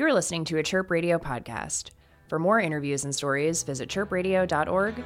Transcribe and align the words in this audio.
You're 0.00 0.14
listening 0.14 0.46
to 0.46 0.56
a 0.56 0.62
Chirp 0.62 0.90
Radio 0.90 1.18
podcast. 1.18 1.90
For 2.26 2.38
more 2.38 2.58
interviews 2.58 3.04
and 3.04 3.14
stories, 3.14 3.62
visit 3.64 3.90
chirpradio.org 3.90 5.04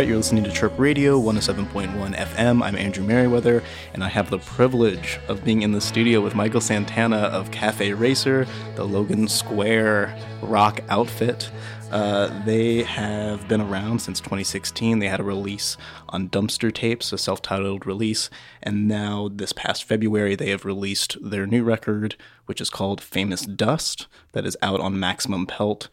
right, 0.00 0.08
you're 0.08 0.16
listening 0.16 0.42
to 0.42 0.50
Chirp 0.50 0.72
Radio 0.78 1.20
107.1 1.20 2.16
FM. 2.16 2.62
I'm 2.62 2.74
Andrew 2.74 3.04
Meriwether, 3.04 3.62
and 3.92 4.02
I 4.02 4.08
have 4.08 4.30
the 4.30 4.38
privilege 4.38 5.20
of 5.28 5.44
being 5.44 5.60
in 5.60 5.72
the 5.72 5.80
studio 5.82 6.22
with 6.22 6.34
Michael 6.34 6.62
Santana 6.62 7.18
of 7.18 7.50
Cafe 7.50 7.92
Racer, 7.92 8.46
the 8.76 8.84
Logan 8.84 9.28
Square 9.28 10.16
rock 10.40 10.80
outfit. 10.88 11.50
Uh, 11.90 12.28
they 12.46 12.82
have 12.84 13.46
been 13.46 13.60
around 13.60 13.98
since 13.98 14.20
2016. 14.20 15.00
They 15.00 15.08
had 15.08 15.20
a 15.20 15.22
release 15.22 15.76
on 16.08 16.30
Dumpster 16.30 16.72
Tapes, 16.72 17.12
a 17.12 17.18
self 17.18 17.42
titled 17.42 17.84
release, 17.84 18.30
and 18.62 18.88
now 18.88 19.28
this 19.30 19.52
past 19.52 19.84
February 19.84 20.34
they 20.34 20.48
have 20.48 20.64
released 20.64 21.18
their 21.20 21.46
new 21.46 21.62
record, 21.62 22.16
which 22.46 22.62
is 22.62 22.70
called 22.70 23.02
Famous 23.02 23.42
Dust, 23.42 24.06
that 24.32 24.46
is 24.46 24.56
out 24.62 24.80
on 24.80 24.98
Maximum 24.98 25.44
Pelt. 25.44 25.90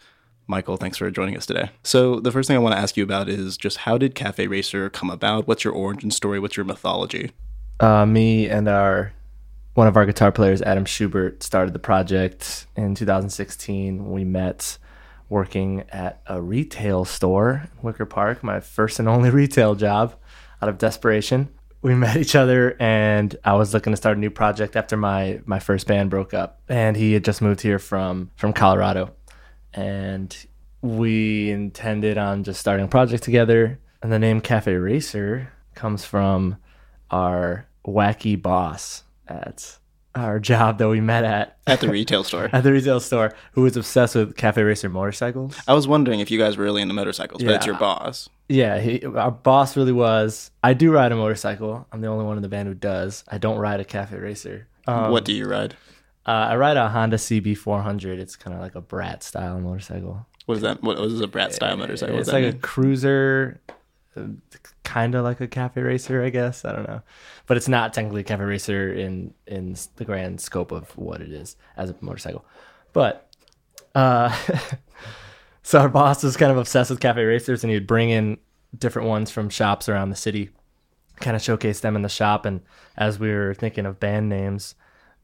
Michael, 0.48 0.78
thanks 0.78 0.98
for 0.98 1.12
joining 1.12 1.36
us 1.36 1.45
today. 1.45 1.70
So, 1.84 2.22
the 2.22 2.31
first 2.31 2.48
thing 2.48 2.56
I 2.56 2.59
want 2.59 2.73
to 2.73 2.80
ask 2.80 2.95
you 2.95 3.03
about 3.03 3.28
is 3.28 3.58
just 3.58 3.78
how 3.78 3.98
did 3.98 4.16
Cafe 4.16 4.48
Racer 4.48 4.89
come 4.89 5.09
about? 5.09 5.45
What's 5.45 5.66
your 5.66 5.73
origin 5.73 6.09
story? 6.09 6.39
What's 6.39 6.56
your 6.56 6.66
mythology? 6.66 7.31
Uh, 7.81 8.06
me 8.06 8.48
and 8.48 8.67
our 8.67 9.12
one 9.73 9.88
of 9.88 9.95
our 9.95 10.06
guitar 10.06 10.31
players, 10.31 10.62
Adam 10.62 10.86
Schubert, 10.86 11.44
started 11.44 11.73
the 11.73 11.80
project 11.80 12.66
in 12.76 12.95
2016. 12.95 14.09
We 14.09 14.23
met 14.23 14.78
working 15.30 15.84
at 15.89 16.22
a 16.26 16.42
retail 16.42 17.04
store 17.06 17.70
in 17.72 17.84
Wicker 17.84 18.06
Park, 18.06 18.42
my 18.42 18.61
first 18.61 19.00
and 19.00 19.08
only 19.09 19.30
retail 19.32 19.76
job 19.76 20.16
out 20.61 20.70
of 20.70 20.78
desperation. 20.78 21.50
We 21.82 21.94
met 21.94 22.17
each 22.17 22.36
other 22.36 22.76
and 22.80 23.36
I 23.44 23.54
was 23.54 23.73
looking 23.73 23.92
to 23.92 23.98
start 23.98 24.17
a 24.17 24.20
new 24.20 24.32
project 24.32 24.76
after 24.76 24.95
my 24.98 25.42
my 25.45 25.59
first 25.59 25.88
band 25.88 26.09
broke 26.09 26.34
up. 26.34 26.61
And 26.70 26.95
he 26.95 27.14
had 27.14 27.23
just 27.23 27.42
moved 27.42 27.61
here 27.61 27.80
from 27.80 28.32
from 28.36 28.54
Colorado 28.54 29.11
and 29.78 30.36
we 30.81 31.52
intended 31.52 32.17
on 32.17 32.44
just 32.44 32.59
starting 32.59 32.86
a 32.86 32.89
project 32.89 33.23
together. 33.23 33.80
And 34.02 34.11
the 34.11 34.20
name 34.20 34.42
Cafe 34.42 34.73
Racer 34.73 35.53
comes 35.75 36.03
from 36.03 36.58
our 37.11 37.67
wacky 37.86 38.39
boss 38.42 39.03
at 39.28 39.78
our 40.16 40.39
job 40.39 40.80
that 40.80 40.89
we 40.89 41.00
met 41.00 41.23
at 41.23 41.58
At 41.67 41.80
the 41.80 41.89
retail 41.89 42.23
store. 42.23 42.50
at 42.53 42.64
the 42.64 42.72
retail 42.72 43.00
store, 43.00 43.33
who 43.52 43.61
was 43.61 43.78
obsessed 43.78 44.16
with 44.16 44.36
Cafe 44.36 44.61
Racer 44.61 44.89
motorcycles. 44.89 45.55
I 45.67 45.73
was 45.73 45.87
wondering 45.87 46.20
if 46.20 46.32
you 46.32 46.39
guys 46.39 46.58
were 46.58 46.64
really 46.64 46.82
into 46.82 46.95
motorcycles, 46.95 47.43
but 47.43 47.54
it's 47.54 47.66
your 47.66 47.77
boss. 47.77 48.30
Yeah, 48.49 48.80
he, 48.80 49.05
our 49.05 49.32
boss 49.32 49.77
really 49.77 49.92
was. 49.92 50.52
I 50.64 50.73
do 50.73 50.92
ride 50.92 51.11
a 51.11 51.16
motorcycle. 51.16 51.86
I'm 51.92 52.02
the 52.02 52.08
only 52.08 52.26
one 52.26 52.37
in 52.37 52.43
the 52.43 52.49
band 52.49 52.67
who 52.67 52.73
does. 52.73 53.23
I 53.27 53.37
don't 53.37 53.60
ride 53.60 53.80
a 53.80 53.86
Cafe 53.86 54.17
Racer. 54.17 54.67
Um, 54.87 55.11
what 55.11 55.26
do 55.26 55.33
you 55.33 55.45
ride? 55.45 55.76
Uh, 56.27 56.49
I 56.49 56.55
ride 56.58 56.76
a 56.76 56.89
Honda 56.89 57.15
CB400. 57.15 58.20
It's 58.20 58.36
kind 58.36 58.54
of 58.54 58.61
like 58.61 58.76
a 58.76 58.82
brat 58.82 59.23
style 59.23 59.60
motorcycle. 59.60 60.26
What 60.45 60.55
is 60.55 60.61
that? 60.61 60.83
What, 60.83 60.99
is 60.99 61.21
a 61.21 61.27
brat 61.27 61.54
style 61.54 61.77
motorcycle? 61.77 62.15
What 62.15 62.21
It's 62.21 62.32
like 62.32 62.43
a 62.43 62.54
cruiser, 62.54 63.61
kind 64.83 65.16
of 65.16 65.23
like 65.23 65.39
a 65.39 65.48
cafe 65.48 65.82
racer, 65.82 66.23
I 66.23 66.30
guess. 66.30 66.66
I 66.66 66.73
don't 66.73 66.87
know, 66.87 67.02
but 67.45 67.55
it's 67.55 67.70
not 67.70 67.93
technically 67.93 68.21
a 68.21 68.26
cafe 68.26 68.43
racer 68.43 68.92
in 68.92 69.33
in 69.45 69.77
the 69.95 70.05
grand 70.05 70.42
scope 70.42 70.71
of 70.71 70.98
what 70.98 71.21
it 71.21 71.32
is 71.32 71.55
as 71.77 71.89
a 71.89 71.95
motorcycle. 72.02 72.45
But 72.92 73.30
uh, 73.95 74.36
so 75.64 75.80
our 75.80 75.89
boss 75.89 76.23
was 76.23 76.36
kind 76.36 76.52
of 76.52 76.58
obsessed 76.58 76.89
with 76.89 76.99
cafe 76.99 77.23
racers, 77.23 77.64
and 77.64 77.71
he'd 77.71 77.87
bring 77.87 78.10
in 78.10 78.37
different 78.77 79.08
ones 79.08 79.32
from 79.32 79.49
shops 79.49 79.87
around 79.87 80.10
the 80.10 80.16
city, 80.17 80.49
kind 81.21 81.37
of 81.37 81.42
showcase 81.42 81.80
them 81.80 81.95
in 81.95 82.02
the 82.02 82.10
shop. 82.10 82.45
And 82.45 82.61
as 82.98 83.17
we 83.17 83.30
were 83.30 83.54
thinking 83.54 83.86
of 83.86 83.99
band 83.99 84.27
names, 84.27 84.76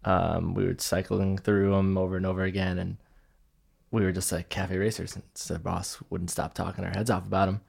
um, 0.05 0.53
we 0.53 0.65
were 0.65 0.75
cycling 0.77 1.37
through 1.37 1.71
them 1.71 1.97
over 1.97 2.17
and 2.17 2.25
over 2.25 2.43
again, 2.43 2.77
and 2.77 2.97
we 3.93 4.03
were 4.03 4.11
just 4.11 4.31
like 4.31 4.49
cafe 4.49 4.75
racers 4.75 5.15
and 5.15 5.23
the 5.47 5.59
boss 5.59 5.99
wouldn't 6.09 6.31
stop 6.31 6.55
talking 6.55 6.83
our 6.83 6.89
heads 6.89 7.11
off 7.11 7.27
about 7.27 7.45
them 7.45 7.61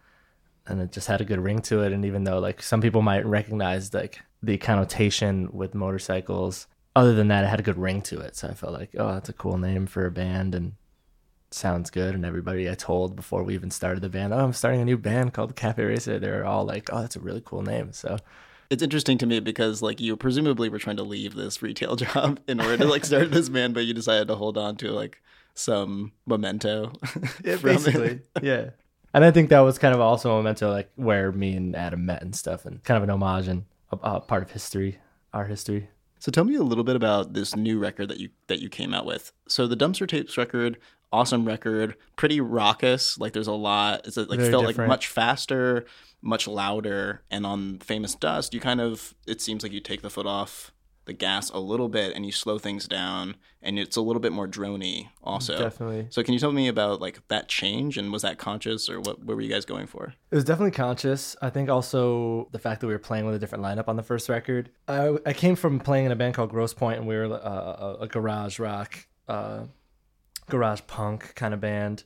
and 0.66 0.80
it 0.80 0.90
just 0.90 1.06
had 1.06 1.20
a 1.20 1.24
good 1.24 1.38
ring 1.38 1.60
to 1.60 1.82
it 1.82 1.92
and 1.92 2.04
even 2.04 2.24
though 2.24 2.38
like 2.38 2.62
some 2.62 2.80
people 2.80 3.02
might 3.02 3.26
recognize 3.26 3.92
like 3.92 4.20
the 4.42 4.56
connotation 4.56 5.50
with 5.52 5.74
motorcycles 5.74 6.66
other 6.96 7.14
than 7.14 7.28
that 7.28 7.44
it 7.44 7.48
had 7.48 7.60
a 7.60 7.64
good 7.64 7.76
ring 7.78 8.00
to 8.00 8.18
it. 8.20 8.34
So 8.36 8.48
i 8.48 8.54
felt 8.54 8.72
like 8.72 8.90
oh 8.98 9.12
that's 9.12 9.28
a 9.28 9.34
cool 9.34 9.58
name 9.58 9.86
for 9.86 10.06
a 10.06 10.10
band 10.10 10.54
and 10.54 10.72
sounds 11.50 11.90
good 11.90 12.14
and 12.14 12.24
everybody 12.24 12.68
i 12.68 12.74
told 12.74 13.14
before 13.14 13.44
we 13.44 13.54
even 13.54 13.70
started 13.70 14.00
the 14.00 14.08
band 14.08 14.32
oh 14.32 14.38
i'm 14.38 14.52
starting 14.52 14.80
a 14.80 14.84
new 14.84 14.98
band 14.98 15.32
called 15.32 15.54
cafe 15.54 15.84
racer. 15.84 16.18
They're 16.18 16.46
all 16.46 16.64
like 16.64 16.88
oh 16.90 17.02
that's 17.02 17.16
a 17.16 17.20
really 17.20 17.42
cool 17.44 17.62
name 17.62 17.92
so 17.92 18.16
It's 18.74 18.82
interesting 18.82 19.18
to 19.18 19.26
me 19.26 19.38
because 19.38 19.82
like 19.82 20.00
you 20.00 20.16
presumably 20.16 20.68
were 20.68 20.80
trying 20.80 20.96
to 20.96 21.04
leave 21.04 21.36
this 21.36 21.62
retail 21.62 21.94
job 22.04 22.40
in 22.48 22.60
order 22.60 22.76
to 22.78 22.86
like 22.86 23.04
start 23.04 23.30
this 23.30 23.48
band, 23.48 23.72
but 23.72 23.84
you 23.84 23.94
decided 23.94 24.26
to 24.26 24.34
hold 24.34 24.58
on 24.58 24.74
to 24.78 24.90
like 24.90 25.22
some 25.54 26.10
memento. 26.26 26.92
Yeah, 27.44 27.56
basically. 27.56 28.20
yeah. 28.42 28.70
And 29.12 29.24
I 29.24 29.30
think 29.30 29.50
that 29.50 29.60
was 29.60 29.78
kind 29.78 29.94
of 29.94 30.00
also 30.00 30.32
a 30.32 30.36
memento, 30.38 30.72
like 30.72 30.90
where 30.96 31.30
me 31.30 31.54
and 31.54 31.76
Adam 31.76 32.04
met 32.04 32.20
and 32.20 32.34
stuff, 32.34 32.66
and 32.66 32.82
kind 32.82 32.96
of 32.96 33.04
an 33.04 33.10
homage 33.10 33.46
and 33.46 33.64
a, 33.92 34.14
a 34.14 34.20
part 34.20 34.42
of 34.42 34.50
history, 34.50 34.98
our 35.32 35.44
history. 35.44 35.88
So 36.18 36.32
tell 36.32 36.42
me 36.42 36.56
a 36.56 36.62
little 36.62 36.82
bit 36.82 36.96
about 36.96 37.34
this 37.34 37.54
new 37.54 37.78
record 37.78 38.08
that 38.08 38.18
you 38.18 38.30
that 38.48 38.58
you 38.58 38.68
came 38.68 38.92
out 38.92 39.06
with. 39.06 39.32
So 39.46 39.68
the 39.68 39.76
Dumpster 39.76 40.08
Tapes 40.08 40.36
record, 40.36 40.78
awesome 41.14 41.44
record, 41.44 41.96
pretty 42.16 42.40
raucous. 42.40 43.18
Like 43.18 43.32
there's 43.32 43.46
a 43.46 43.52
lot. 43.52 44.06
It's 44.06 44.16
like 44.16 44.28
Very 44.28 44.50
felt 44.50 44.66
different. 44.66 44.88
like 44.88 44.88
much 44.88 45.06
faster, 45.06 45.86
much 46.20 46.48
louder. 46.48 47.22
And 47.30 47.46
on 47.46 47.78
Famous 47.78 48.14
Dust, 48.14 48.52
you 48.54 48.60
kind 48.60 48.80
of 48.80 49.14
it 49.26 49.40
seems 49.40 49.62
like 49.62 49.72
you 49.72 49.80
take 49.80 50.02
the 50.02 50.10
foot 50.10 50.26
off 50.26 50.72
the 51.06 51.12
gas 51.12 51.50
a 51.50 51.58
little 51.58 51.90
bit 51.90 52.16
and 52.16 52.24
you 52.24 52.32
slow 52.32 52.58
things 52.58 52.88
down, 52.88 53.36
and 53.62 53.78
it's 53.78 53.94
a 53.96 54.00
little 54.00 54.20
bit 54.20 54.32
more 54.32 54.48
drony 54.48 55.08
also. 55.22 55.58
Definitely. 55.58 56.06
So 56.08 56.22
can 56.22 56.32
you 56.32 56.40
tell 56.40 56.50
me 56.52 56.66
about 56.66 57.00
like 57.00 57.20
that 57.28 57.46
change 57.46 57.98
and 57.98 58.10
was 58.10 58.22
that 58.22 58.38
conscious 58.38 58.88
or 58.88 59.00
what? 59.00 59.22
What 59.22 59.36
were 59.36 59.42
you 59.42 59.50
guys 59.50 59.64
going 59.64 59.86
for? 59.86 60.14
It 60.30 60.34
was 60.34 60.44
definitely 60.44 60.70
conscious. 60.72 61.36
I 61.42 61.50
think 61.50 61.68
also 61.68 62.48
the 62.52 62.58
fact 62.58 62.80
that 62.80 62.86
we 62.86 62.94
were 62.94 62.98
playing 62.98 63.26
with 63.26 63.34
a 63.34 63.38
different 63.38 63.62
lineup 63.62 63.86
on 63.86 63.96
the 63.96 64.02
first 64.02 64.28
record. 64.28 64.70
I, 64.88 65.16
I 65.26 65.32
came 65.34 65.56
from 65.56 65.78
playing 65.78 66.06
in 66.06 66.12
a 66.12 66.16
band 66.16 66.34
called 66.34 66.50
Gross 66.50 66.72
Point, 66.74 66.98
and 66.98 67.06
we 67.06 67.16
were 67.16 67.26
uh, 67.26 67.96
a, 68.00 68.04
a 68.04 68.08
garage 68.08 68.58
rock, 68.58 69.06
uh, 69.28 69.64
garage 70.48 70.80
punk 70.86 71.34
kind 71.34 71.54
of 71.54 71.60
band. 71.60 72.04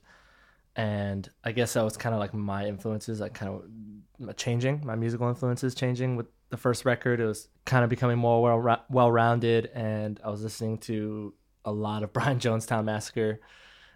And 0.77 1.29
I 1.43 1.53
guess 1.53 1.73
that 1.73 1.83
was 1.83 1.97
kind 1.97 2.15
of 2.15 2.21
like 2.21 2.33
my 2.33 2.67
influences, 2.67 3.21
like 3.21 3.35
kind 3.35 3.53
of 3.53 4.37
changing, 4.37 4.83
my 4.85 4.95
musical 4.95 5.29
influences 5.29 5.75
changing 5.75 6.17
with 6.17 6.27
the 6.51 6.57
first 6.57 6.85
record. 6.85 7.21
It 7.21 7.27
was 7.27 7.49
kind 7.65 7.85
of 7.85 7.91
becoming 7.91 8.19
more 8.19 8.43
well 8.43 8.85
well 8.89 9.11
rounded, 9.11 9.67
and 9.75 10.21
I 10.25 10.31
was 10.31 10.43
listening 10.43 10.79
to 10.79 11.35
a 11.65 11.73
lot 11.73 12.03
of 12.03 12.13
Brian 12.13 12.39
Jonestown 12.39 12.85
Massacre 12.85 13.41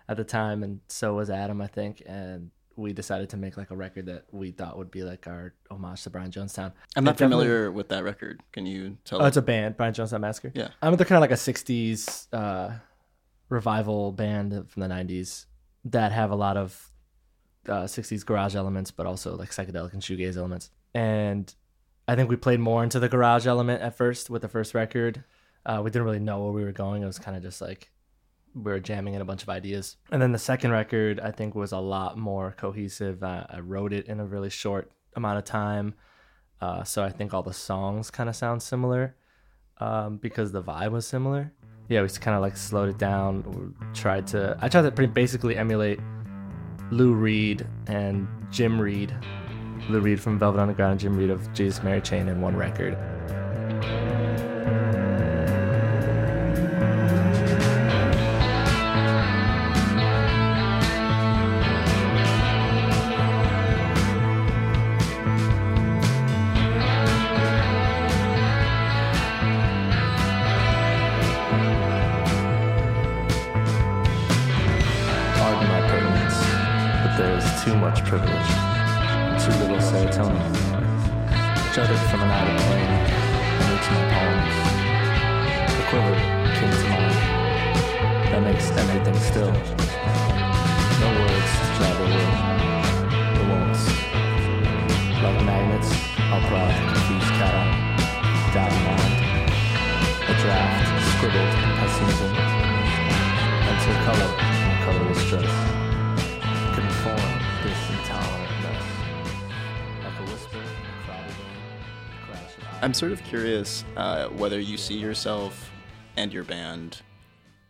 at 0.08 0.16
the 0.16 0.24
time, 0.24 0.62
and 0.62 0.80
so 0.88 1.14
was 1.14 1.30
Adam, 1.30 1.60
I 1.60 1.68
think. 1.68 2.02
And 2.04 2.50
we 2.76 2.92
decided 2.92 3.28
to 3.30 3.36
make 3.36 3.56
like 3.56 3.70
a 3.70 3.76
record 3.76 4.06
that 4.06 4.24
we 4.32 4.50
thought 4.50 4.76
would 4.78 4.90
be 4.90 5.02
like 5.02 5.26
our 5.26 5.54
homage 5.70 6.02
to 6.02 6.10
Brian 6.10 6.30
Jonestown. 6.30 6.72
I'm 6.96 7.04
not 7.04 7.14
It 7.14 7.18
familiar 7.18 7.70
with 7.70 7.88
that 7.90 8.02
record. 8.02 8.40
Can 8.52 8.66
you 8.66 8.98
tell? 9.04 9.22
Oh, 9.22 9.26
it's 9.26 9.36
a 9.36 9.42
band, 9.42 9.76
Brian 9.76 9.94
Jonestown 9.94 10.20
Massacre. 10.20 10.52
Yeah. 10.54 10.68
I 10.80 10.88
mean, 10.88 10.96
they're 10.96 11.06
kind 11.06 11.18
of 11.18 11.20
like 11.22 11.30
a 11.30 11.34
'60s 11.34 12.28
uh, 12.32 12.74
revival 13.52 14.12
band 14.12 14.68
from 14.68 14.80
the 14.80 14.88
'90s 14.88 15.46
that 15.84 16.12
have 16.12 16.30
a 16.30 16.36
lot 16.36 16.56
of 16.56 16.90
uh, 17.68 17.84
'60s 17.84 18.24
garage 18.24 18.56
elements, 18.56 18.90
but 18.90 19.06
also 19.06 19.36
like 19.36 19.50
psychedelic 19.50 19.92
and 19.92 20.02
shoegaze 20.02 20.36
elements. 20.36 20.70
And 20.94 21.54
I 22.08 22.16
think 22.16 22.28
we 22.28 22.36
played 22.36 22.60
more 22.60 22.82
into 22.82 22.98
the 22.98 23.08
garage 23.08 23.46
element 23.46 23.82
at 23.82 23.96
first 23.96 24.30
with 24.30 24.42
the 24.42 24.48
first 24.48 24.74
record. 24.74 25.24
Uh, 25.64 25.80
we 25.84 25.90
didn't 25.90 26.04
really 26.04 26.18
know 26.18 26.42
where 26.42 26.52
we 26.52 26.64
were 26.64 26.72
going. 26.72 27.02
It 27.02 27.06
was 27.06 27.18
kind 27.18 27.36
of 27.36 27.42
just 27.42 27.60
like 27.60 27.90
we 28.54 28.70
were 28.70 28.80
jamming 28.80 29.14
in 29.14 29.22
a 29.22 29.24
bunch 29.24 29.42
of 29.42 29.48
ideas. 29.48 29.96
And 30.10 30.20
then 30.20 30.32
the 30.32 30.38
second 30.38 30.72
record, 30.72 31.20
I 31.20 31.30
think, 31.30 31.54
was 31.54 31.72
a 31.72 31.78
lot 31.78 32.18
more 32.18 32.54
cohesive. 32.56 33.22
Uh, 33.22 33.46
I 33.48 33.60
wrote 33.60 33.92
it 33.92 34.06
in 34.06 34.20
a 34.20 34.26
really 34.26 34.50
short 34.50 34.90
amount 35.14 35.38
of 35.38 35.44
time. 35.44 35.94
Uh, 36.60 36.84
so 36.84 37.02
I 37.02 37.10
think 37.10 37.32
all 37.32 37.42
the 37.42 37.52
songs 37.52 38.10
kind 38.10 38.28
of 38.28 38.36
sound 38.36 38.62
similar 38.62 39.16
um, 39.78 40.18
because 40.18 40.52
the 40.52 40.62
vibe 40.62 40.92
was 40.92 41.06
similar. 41.06 41.52
Yeah, 41.88 42.02
we 42.02 42.08
kind 42.08 42.34
of 42.34 42.40
like 42.40 42.56
slowed 42.56 42.88
it 42.88 42.98
down. 42.98 43.74
Tried 43.94 44.26
to, 44.28 44.56
I 44.60 44.68
tried 44.68 44.82
to 44.82 44.90
pretty 44.90 45.12
basically 45.12 45.56
emulate 45.56 46.00
Lou 46.90 47.12
Reed 47.12 47.66
and 47.86 48.28
Jim 48.50 48.80
Reid. 48.80 49.14
Lou 49.88 50.00
Reed 50.00 50.20
from 50.20 50.38
Velvet 50.38 50.60
Underground 50.60 50.92
and 50.92 51.00
Jim 51.00 51.16
Reid 51.16 51.30
of 51.30 51.52
Jesus 51.52 51.82
Mary 51.82 52.00
Chain 52.00 52.28
in 52.28 52.40
one 52.40 52.56
record. 52.56 52.96
There 77.22 77.38
is 77.38 77.46
too 77.62 77.76
much 77.76 78.02
privilege, 78.04 78.50
too 79.38 79.54
little 79.62 79.78
serotonin. 79.78 80.42
Jutted 81.72 82.02
from 82.10 82.20
an 82.22 82.30
outer 82.34 82.56
plane, 82.64 82.92
and 83.58 83.66
reach 83.70 83.88
my 83.94 84.02
palms. 84.10 84.56
A 85.70 85.82
quiver 85.88 86.16
kin 86.56 86.70
to 86.80 86.86
mine, 86.90 87.18
that 88.30 88.42
makes 88.42 88.66
everything 88.72 89.14
still. 89.30 89.52
No 90.98 91.08
words 91.20 91.50
to 91.62 91.68
drive 91.78 91.98
the 93.38 93.44
won'ts. 93.50 93.82
Like 95.22 95.38
magnets, 95.46 95.90
I'll 96.32 96.42
prod 96.48 96.74
confused 96.90 97.32
cat 97.38 97.54
down 98.52 98.74
mind. 98.82 99.14
A 100.26 100.34
draft 100.42 100.90
scribbled 101.14 101.52
pessimism. 101.78 102.32
Until 103.70 103.96
color, 104.06 104.30
colorless 104.84 105.22
dress. 105.30 105.81
I'm 112.82 112.92
sort 112.92 113.12
of 113.12 113.22
curious 113.22 113.84
uh, 113.96 114.26
whether 114.30 114.58
you 114.58 114.76
see 114.76 114.98
yourself 114.98 115.70
and 116.16 116.32
your 116.32 116.42
band 116.42 117.02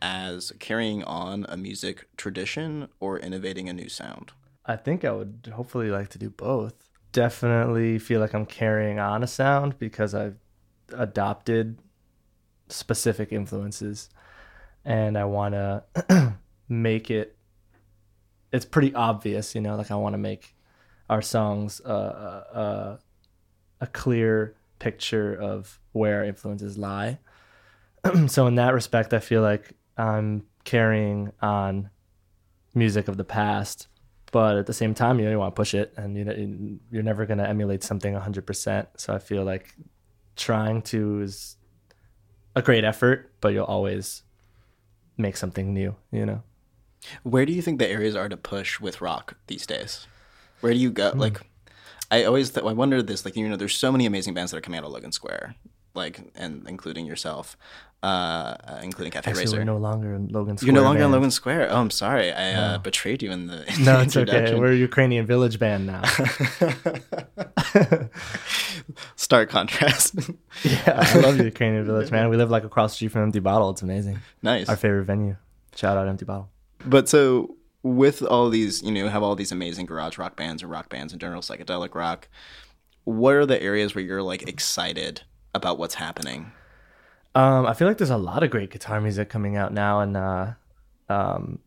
as 0.01 0.55
carrying 0.59 1.05
on 1.05 1.45
a 1.51 1.57
music 1.59 2.07
tradition 2.17 2.89
or 2.99 3.19
innovating 3.19 3.69
a 3.69 3.75
new 3.75 3.91
sound. 3.91 4.33
I 4.65 4.77
think 4.77 5.05
I 5.05 5.13
would 5.13 5.53
hopefully 5.55 5.91
like 5.91 6.09
to 6.11 6.19
do 6.19 6.31
both. 6.31 6.73
Definitely 7.13 7.99
feel 7.99 8.21
like 8.21 8.33
I'm 8.33 8.47
carrying 8.47 8.99
on 8.99 9.23
a 9.23 9.27
sound 9.27 9.79
because 9.79 10.15
I've 10.15 10.39
adopted 10.95 11.79
specific 12.71 13.33
influences 13.33 14.09
and 14.83 15.19
I 15.19 15.27
want 15.27 15.53
to 16.09 16.39
make 16.71 17.11
it 17.11 17.37
it's 18.51 18.65
pretty 18.65 18.95
obvious, 18.95 19.55
you 19.55 19.61
know, 19.61 19.77
like 19.77 19.91
I 19.91 19.97
want 19.97 20.15
to 20.15 20.19
make 20.19 20.57
our 21.11 21.21
songs 21.21 21.83
uh, 21.85 21.89
uh, 21.89 22.57
uh, 22.57 22.97
a 23.83 23.87
clear 23.89 24.57
picture 24.83 25.33
of 25.33 25.79
where 25.93 26.19
our 26.19 26.25
influences 26.25 26.77
lie. 26.77 27.19
so 28.27 28.49
in 28.49 28.57
that 28.57 28.75
respect, 28.75 29.15
I 29.15 29.21
feel 29.21 29.43
like 29.43 29.75
I'm 29.97 30.45
carrying 30.65 31.31
on 31.41 31.89
music 32.75 33.07
of 33.07 33.17
the 33.17 33.25
past, 33.25 33.87
but 34.33 34.57
at 34.57 34.67
the 34.67 34.73
same 34.73 34.93
time, 34.93 35.21
you 35.21 35.29
don't 35.29 35.39
want 35.39 35.55
to 35.55 35.61
push 35.61 35.73
it, 35.73 35.95
and 35.97 36.17
you 36.17 36.25
know, 36.25 36.79
you're 36.91 37.05
never 37.05 37.27
going 37.27 37.39
to 37.39 37.49
emulate 37.49 37.85
something 37.85 38.13
100%. 38.13 38.87
So 38.97 39.15
I 39.15 39.21
feel 39.21 39.45
like 39.45 39.73
trying 40.35 40.83
to 40.83 41.21
is 41.21 41.57
a 42.57 42.63
great 42.63 42.83
effort, 42.83 43.33
but 43.41 43.53
you'll 43.53 43.65
always 43.65 44.25
make 45.17 45.37
something 45.37 45.73
new, 45.73 45.95
you 46.11 46.27
know? 46.27 46.43
Where 47.23 47.47
do 47.47 47.53
you 47.53 47.63
think 47.63 47.79
the 47.79 47.89
areas 47.89 48.17
are 48.17 48.29
to 48.29 48.37
push 48.37 48.81
with 48.81 49.01
rock 49.01 49.37
these 49.47 49.65
days? 49.67 50.07
Where 50.61 50.73
do 50.73 50.79
you 50.79 50.91
go? 50.91 51.13
Hmm. 51.13 51.21
Like, 51.21 51.41
I 52.13 52.25
always 52.25 52.51
th- 52.51 52.65
I 52.65 52.73
wonder 52.73 53.03
this. 53.03 53.25
Like, 53.25 53.37
you 53.37 53.49
know, 53.49 53.57
there's 53.57 53.77
so 53.77 53.91
many 53.91 54.07
amazing 54.07 54.35
bands 54.35 54.53
that 54.53 54.59
are 54.59 54.61
coming 54.61 54.79
out 54.79 54.85
of 54.85 54.93
Logan 54.93 55.13
Square, 55.13 55.55
like, 55.95 56.21
and 56.37 56.69
including 56.69 57.07
yourself, 57.07 57.57
uh, 58.03 58.55
including 58.83 59.13
Cafe 59.13 59.31
Actually, 59.31 59.45
Racer. 59.47 59.57
we're 59.57 59.65
no 59.65 59.79
longer 59.79 60.15
in 60.15 60.29
Logan 60.29 60.59
Square. 60.59 60.67
You're 60.67 60.75
no 60.83 60.87
longer 60.87 61.05
in. 61.05 61.11
Logan 61.11 61.31
Square. 61.31 61.69
Oh, 61.71 61.81
I'm 61.81 61.91
sorry. 61.91 62.31
I 62.31 62.53
uh, 62.53 62.79
betrayed 62.79 63.23
you 63.23 63.33
in 63.33 63.47
the, 63.47 63.65
in 63.75 63.85
No, 63.85 63.97
the 63.97 64.03
it's 64.03 64.17
okay. 64.17 64.55
We're 64.55 64.73
a 64.73 64.77
Ukrainian 64.77 65.25
village 65.27 65.59
band 65.59 65.87
now. 65.87 66.03
Stark 69.17 69.49
contrast. 69.49 70.15
yeah, 70.65 70.83
I 71.15 71.19
love 71.21 71.39
the 71.39 71.45
Ukrainian 71.45 71.85
village, 71.87 72.11
man. 72.11 72.29
We 72.29 72.37
live 72.37 72.51
like 72.51 72.65
across 72.65 72.93
the 72.93 72.97
street 72.97 73.13
from 73.13 73.23
Empty 73.23 73.41
Bottle. 73.41 73.71
It's 73.71 73.81
amazing. 73.83 74.19
nice. 74.43 74.69
Our 74.69 74.77
favorite 74.77 75.05
venue. 75.05 75.37
Shout 75.75 75.97
out 75.97 76.07
Empty 76.09 76.27
Bottle. 76.27 76.51
But 76.85 77.09
so 77.09 77.57
with 77.83 78.23
all 78.23 78.49
these, 78.49 78.83
you 78.83 78.93
know, 78.93 79.09
have 79.09 79.23
all 79.23 79.35
these 79.35 79.53
amazing 79.53 79.87
garage 79.87 80.19
rock 80.19 80.37
bands 80.37 80.63
or 80.63 80.69
rock 80.69 80.89
bands 80.89 81.13
in 81.13 81.19
general, 81.19 81.43
psychedelic 81.43 81.95
rock. 81.95 82.29
What 83.05 83.35
are 83.35 83.47
the 83.47 83.61
areas 83.61 83.95
where 83.95 84.05
you're 84.05 84.23
like 84.23 84.49
excited 84.49 85.23
about 85.55 85.79
what's 85.79 85.95
happening? 85.95 86.53
Um, 87.35 87.67
I 87.67 87.75
feel 87.75 87.89
like 87.89 87.99
there's 87.99 88.11
a 88.11 88.17
lot 88.17 88.43
of 88.43 88.51
great 88.51 88.71
guitar 88.71 89.01
music 89.01 89.29
coming 89.29 89.57
out 89.57 89.73
now, 89.73 90.01
and 90.01 90.17
uh, 90.17 90.53
um, 91.09 91.59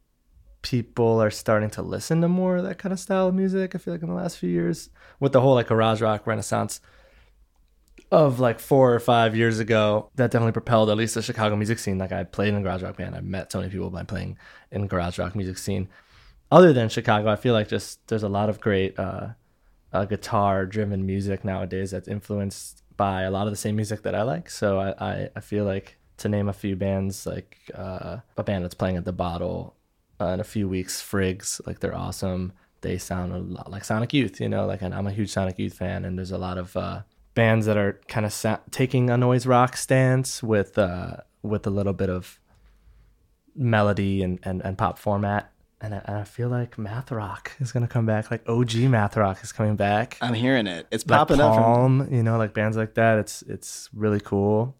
people 0.61 1.21
are 1.21 1.31
starting 1.31 1.69
to 1.71 1.81
listen 1.81 2.21
to 2.21 2.27
more 2.27 2.57
of 2.57 2.63
that 2.63 2.77
kind 2.77 2.93
of 2.93 2.99
style 2.99 3.27
of 3.27 3.35
music. 3.35 3.75
I 3.75 3.79
feel 3.79 3.93
like 3.93 4.03
in 4.03 4.09
the 4.09 4.15
last 4.15 4.37
few 4.37 4.49
years, 4.49 4.89
with 5.19 5.31
the 5.31 5.41
whole 5.41 5.55
like 5.55 5.67
garage 5.67 6.01
rock 6.01 6.25
renaissance 6.27 6.81
of 8.11 8.39
like 8.39 8.59
four 8.59 8.93
or 8.93 8.99
five 8.99 9.35
years 9.35 9.59
ago, 9.59 10.09
that 10.15 10.31
definitely 10.31 10.51
propelled 10.51 10.89
at 10.89 10.97
least 10.97 11.15
the 11.15 11.21
Chicago 11.21 11.55
music 11.55 11.79
scene. 11.79 11.97
Like 11.97 12.11
I 12.11 12.23
played 12.23 12.49
in 12.49 12.55
a 12.55 12.61
garage 12.61 12.83
rock 12.83 12.97
band, 12.97 13.15
I 13.15 13.21
met 13.21 13.51
so 13.51 13.59
many 13.59 13.71
people 13.71 13.89
by 13.89 14.03
playing 14.03 14.37
in 14.71 14.87
garage 14.87 15.17
rock 15.17 15.35
music 15.35 15.57
scene. 15.57 15.89
Other 16.51 16.73
than 16.73 16.89
Chicago, 16.89 17.29
I 17.29 17.35
feel 17.35 17.53
like 17.53 17.67
just 17.67 18.07
there's 18.07 18.23
a 18.23 18.29
lot 18.29 18.49
of 18.49 18.61
great 18.61 18.97
uh, 18.99 19.29
uh, 19.91 20.05
guitar 20.05 20.65
driven 20.65 21.05
music 21.05 21.43
nowadays 21.43 21.91
that's 21.91 22.07
influenced 22.07 22.83
by 22.97 23.23
a 23.23 23.31
lot 23.31 23.47
of 23.47 23.51
the 23.51 23.57
same 23.57 23.75
music 23.75 24.03
that 24.03 24.15
I 24.15 24.21
like. 24.21 24.49
So 24.49 24.79
I, 24.79 24.93
I, 24.99 25.29
I 25.35 25.39
feel 25.39 25.65
like 25.65 25.97
to 26.17 26.29
name 26.29 26.47
a 26.47 26.53
few 26.53 26.75
bands, 26.75 27.25
like 27.25 27.57
uh, 27.73 28.17
a 28.37 28.43
band 28.43 28.63
that's 28.63 28.75
playing 28.75 28.97
at 28.97 29.05
the 29.05 29.11
bottle 29.11 29.75
uh, 30.21 30.27
in 30.27 30.39
a 30.39 30.45
few 30.45 30.69
weeks, 30.69 31.01
Frigs, 31.01 31.65
like 31.67 31.79
they're 31.79 31.95
awesome. 31.95 32.53
They 32.81 32.97
sound 32.97 33.33
a 33.33 33.39
lot 33.39 33.71
like 33.71 33.83
Sonic 33.83 34.13
Youth, 34.13 34.39
you 34.39 34.47
know, 34.47 34.65
like, 34.65 34.81
and 34.81 34.93
I'm 34.93 35.07
a 35.07 35.11
huge 35.11 35.31
Sonic 35.31 35.57
Youth 35.57 35.73
fan, 35.73 36.05
and 36.05 36.17
there's 36.17 36.31
a 36.31 36.37
lot 36.37 36.57
of 36.57 36.77
uh, 36.77 37.01
bands 37.33 37.65
that 37.65 37.77
are 37.77 37.99
kind 38.07 38.25
of 38.25 38.31
sa- 38.31 38.59
taking 38.69 39.09
a 39.09 39.17
noise 39.17 39.45
rock 39.47 39.75
stance 39.75 40.43
with 40.43 40.77
uh, 40.77 41.17
with 41.41 41.65
a 41.65 41.69
little 41.69 41.93
bit 41.93 42.09
of 42.09 42.39
melody 43.55 44.21
and, 44.21 44.39
and, 44.43 44.63
and 44.63 44.77
pop 44.77 44.99
format. 44.99 45.51
And 45.85 45.93
I, 45.93 46.01
and 46.05 46.17
I 46.17 46.23
feel 46.23 46.49
like 46.49 46.79
math 46.79 47.11
rock 47.11 47.51
is 47.59 47.71
gonna 47.71 47.87
come 47.87 48.07
back. 48.07 48.31
Like 48.31 48.47
OG 48.49 48.75
math 48.89 49.15
rock 49.15 49.43
is 49.43 49.51
coming 49.51 49.75
back 49.75 50.17
I'm 50.19 50.33
hearing 50.33 50.65
it. 50.65 50.87
It's 50.89 51.05
like 51.05 51.19
popping 51.19 51.39
up. 51.39 51.53
From, 51.53 52.07
you 52.11 52.23
know, 52.23 52.39
like 52.39 52.55
bands 52.55 52.75
like 52.75 52.95
that. 52.95 53.19
It's 53.19 53.43
it's 53.43 53.89
really 53.93 54.19
cool. 54.19 54.75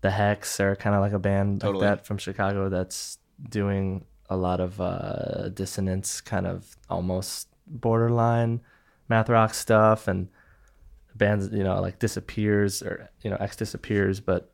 The 0.00 0.10
Hecks 0.10 0.60
are 0.60 0.76
kind 0.76 0.94
of 0.94 1.02
like 1.02 1.12
a 1.12 1.18
band 1.18 1.60
Totally. 1.60 1.84
like 1.84 1.98
that 1.98 2.06
from 2.06 2.18
Chicago 2.18 2.68
that's 2.68 3.18
doing 3.48 4.04
a 4.30 4.36
lot 4.36 4.60
of 4.60 4.80
uh, 4.80 5.48
dissonance, 5.48 6.20
kind 6.20 6.46
of 6.46 6.76
almost 6.88 7.48
borderline 7.66 8.60
math 9.08 9.28
rock 9.28 9.54
stuff, 9.54 10.06
and 10.06 10.28
bands 11.16 11.48
you 11.52 11.64
know 11.64 11.80
like 11.80 11.98
Disappears 11.98 12.80
or 12.80 13.10
you 13.22 13.30
know 13.30 13.36
X 13.40 13.56
Disappears, 13.56 14.20
but 14.20 14.52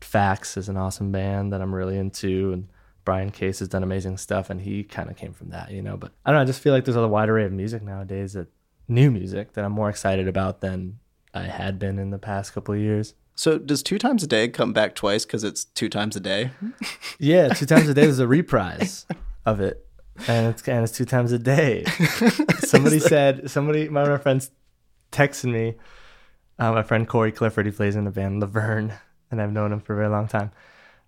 FACS 0.00 0.56
is 0.56 0.70
an 0.70 0.78
awesome 0.78 1.12
band 1.12 1.52
that 1.52 1.60
I'm 1.60 1.74
really 1.74 1.98
into, 1.98 2.54
and 2.54 2.68
Brian 3.06 3.30
Case 3.30 3.60
has 3.60 3.68
done 3.68 3.82
amazing 3.82 4.18
stuff, 4.18 4.50
and 4.50 4.60
he 4.60 4.84
kind 4.84 5.08
of 5.08 5.16
came 5.16 5.32
from 5.32 5.48
that, 5.48 5.70
you 5.70 5.80
know. 5.80 5.96
But 5.96 6.12
I 6.26 6.30
don't 6.30 6.38
know, 6.38 6.42
I 6.42 6.44
just 6.44 6.60
feel 6.60 6.74
like 6.74 6.84
there's 6.84 6.96
a 6.96 7.08
wide 7.08 7.30
array 7.30 7.44
of 7.46 7.52
music 7.52 7.80
nowadays 7.82 8.34
that 8.34 8.48
new 8.88 9.10
music 9.10 9.54
that 9.54 9.64
I'm 9.64 9.72
more 9.72 9.88
excited 9.88 10.28
about 10.28 10.60
than 10.60 10.98
I 11.32 11.44
had 11.44 11.78
been 11.78 11.98
in 11.98 12.10
the 12.10 12.18
past 12.18 12.52
couple 12.52 12.74
of 12.74 12.80
years. 12.80 13.14
so 13.34 13.58
does 13.58 13.82
two 13.82 13.98
times 13.98 14.22
a 14.22 14.26
day 14.26 14.48
come 14.48 14.72
back 14.72 14.94
twice 14.94 15.24
because 15.24 15.44
it's 15.44 15.64
two 15.64 15.88
times 15.88 16.16
a 16.16 16.20
day? 16.20 16.50
Yeah, 17.18 17.48
two 17.48 17.64
times 17.64 17.88
a 17.88 17.94
day 17.94 18.06
was 18.06 18.18
a 18.18 18.26
reprise 18.26 19.06
of 19.46 19.60
it, 19.60 19.86
and 20.28 20.48
it's 20.48 20.68
and 20.68 20.84
it's 20.84 20.92
two 20.92 21.06
times 21.06 21.32
a 21.32 21.38
day. 21.38 21.84
Somebody 22.58 22.98
said 22.98 23.50
somebody 23.50 23.86
of 23.86 23.92
my 23.92 24.18
friends 24.18 24.50
texted 25.12 25.50
me. 25.50 25.76
Uh, 26.58 26.72
my 26.72 26.82
friend 26.82 27.06
Corey 27.06 27.32
Clifford, 27.32 27.66
he 27.66 27.72
plays 27.72 27.96
in 27.96 28.04
the 28.04 28.10
band 28.10 28.40
Laverne, 28.40 28.94
and 29.30 29.40
I've 29.40 29.52
known 29.52 29.72
him 29.72 29.80
for 29.80 29.92
a 29.92 29.96
very 29.96 30.08
long 30.08 30.26
time. 30.26 30.50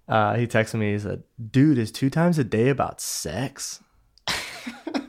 Uh, 0.09 0.37
he 0.37 0.47
texted 0.47 0.75
me. 0.75 0.93
He 0.93 0.99
said, 0.99 1.23
"Dude, 1.51 1.79
is 1.79 1.93
two 1.93 2.11
times 2.11 2.39
a 2.39 2.45
day 2.45 2.69
about 2.71 3.01
sex?" 3.01 3.83
and 4.87 5.07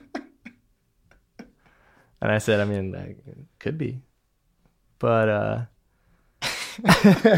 I 2.21 2.37
said, 2.39 2.59
"I 2.59 2.65
mean, 2.65 2.93
it 2.93 3.17
could 3.59 3.77
be, 3.77 4.01
but 4.99 5.29
uh, 5.29 5.61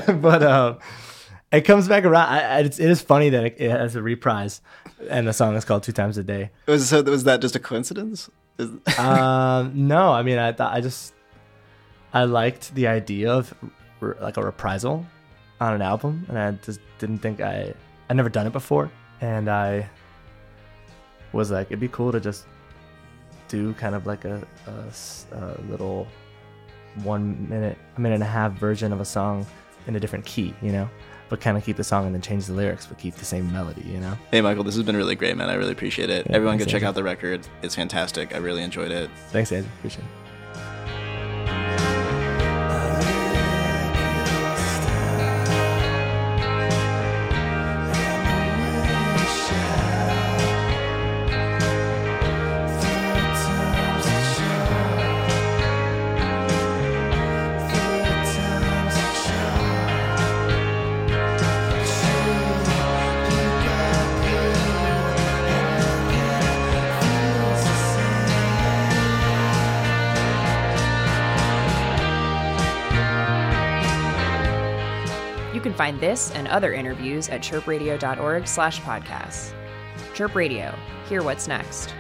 but 0.14 0.44
um." 0.44 0.80
It 1.52 1.66
comes 1.66 1.90
back 1.90 2.06
around. 2.06 2.30
I, 2.30 2.60
it's, 2.62 2.80
it 2.80 2.90
is 2.90 3.02
funny 3.02 3.28
that 3.28 3.44
it, 3.44 3.56
it 3.60 3.72
has 3.72 3.98
a 3.98 4.02
reprise, 4.02 4.62
and 5.10 5.28
the 5.28 5.34
song 5.34 5.58
is 5.58 5.66
called 5.66 5.84
Two 5.84 5.92
Times 5.92 6.18
a 6.18 6.24
Day. 6.24 6.50
Was 6.66 6.88
so 6.88 7.04
was 7.04 7.26
that 7.26 7.42
just 7.42 7.56
a 7.56 7.60
coincidence? 7.60 8.30
Um, 9.00 9.88
no, 9.88 10.12
I 10.12 10.22
mean, 10.22 10.38
I 10.38 10.52
thought 10.52 10.72
I 10.72 10.82
just 10.82 11.14
I 12.14 12.26
liked 12.26 12.76
the 12.76 12.88
idea 12.88 13.32
of 13.34 13.54
r- 14.02 14.16
like 14.22 14.38
a 14.38 14.44
reprisal 14.44 15.06
on 15.62 15.74
an 15.74 15.82
album, 15.82 16.26
and 16.28 16.38
I 16.38 16.52
just 16.64 16.82
didn't 17.00 17.20
think 17.20 17.40
I 17.40 17.74
I 18.10 18.14
never 18.14 18.28
done 18.30 18.46
it 18.48 18.52
before, 18.54 18.92
and 19.22 19.50
I 19.50 19.88
was 21.32 21.50
like, 21.52 21.68
it'd 21.68 21.80
be 21.80 21.88
cool 21.88 22.12
to 22.12 22.20
just 22.20 22.46
do 23.48 23.74
kind 23.76 23.96
of 23.96 24.06
like 24.06 24.26
a 24.26 24.46
little 25.70 26.08
one 27.04 27.48
minute, 27.50 27.78
a 27.96 28.02
minute 28.02 28.16
and 28.16 28.24
a 28.24 28.28
half 28.28 28.52
version 28.54 28.92
of 28.92 29.00
a 29.00 29.06
song 29.06 29.46
in 29.88 29.96
a 29.96 30.00
different 30.00 30.26
key, 30.26 30.54
you 30.62 30.72
know, 30.74 30.90
but 31.30 31.40
kind 31.40 31.58
of 31.58 31.64
keep 31.64 31.78
the 31.78 31.84
song 31.84 32.06
and 32.06 32.14
then 32.14 32.22
change 32.22 32.46
the 32.48 32.54
lyrics, 32.54 32.86
but 32.86 32.98
keep 32.98 33.16
the 33.16 33.24
same 33.26 33.52
melody, 33.54 33.82
you 33.84 34.00
know. 34.00 34.18
Hey, 34.32 34.42
Michael, 34.42 34.64
this 34.64 34.76
has 34.76 34.84
been 34.86 34.98
really 34.98 35.16
great, 35.16 35.38
man. 35.38 35.50
I 35.50 35.54
really 35.54 35.72
appreciate 35.72 36.10
it. 36.10 36.28
Yeah, 36.30 36.36
Everyone 36.36 36.58
go 36.58 36.66
check 36.66 36.76
Andrew. 36.76 36.90
out 36.90 36.96
the 36.96 37.04
record. 37.04 37.48
It's 37.62 37.76
fantastic. 37.76 38.36
I 38.36 38.40
really 38.40 38.62
enjoyed 38.62 38.92
it. 38.92 39.10
Thanks, 39.30 39.52
Andrew. 39.54 39.72
Appreciate 39.80 40.04
it. 40.04 40.10
Can 75.72 75.78
find 75.78 76.00
this 76.00 76.32
and 76.32 76.48
other 76.48 76.74
interviews 76.74 77.30
at 77.30 77.42
chirpradio.org 77.42 78.48
slash 78.48 78.82
podcasts. 78.82 79.54
Chirp 80.14 80.36
Radio. 80.36 80.78
Hear 81.08 81.24
what's 81.24 81.48
next. 81.48 81.94